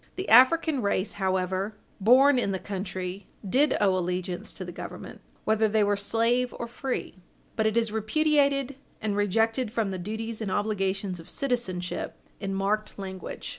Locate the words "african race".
0.29-1.13